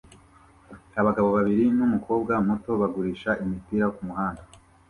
[0.99, 4.43] Abagabo babiri numukobwa muto bagurisha imipira kumuhanda